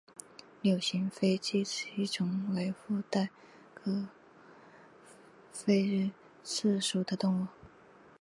[0.63, 3.29] 卵形菲策吸虫为腹袋
[3.75, 4.07] 科
[5.51, 6.09] 菲
[6.43, 7.47] 策属的动物。